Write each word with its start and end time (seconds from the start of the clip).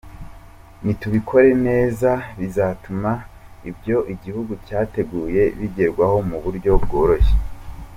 Nitubikora 0.83 1.49
neza, 1.67 2.09
bizatuma 2.39 3.11
ibyo 3.69 3.97
igihugu 4.13 4.51
cyateguye 4.65 5.41
bigerwaho 5.59 6.17
mu 6.29 6.37
buryo 6.43 6.71
bworoshye. 6.83 7.35